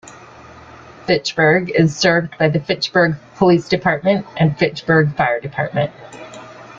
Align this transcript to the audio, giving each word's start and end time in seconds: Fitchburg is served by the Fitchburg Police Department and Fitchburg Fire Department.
Fitchburg 1.05 1.69
is 1.69 1.95
served 1.95 2.35
by 2.39 2.49
the 2.49 2.59
Fitchburg 2.59 3.17
Police 3.35 3.69
Department 3.69 4.25
and 4.35 4.57
Fitchburg 4.57 5.15
Fire 5.15 5.39
Department. 5.39 5.91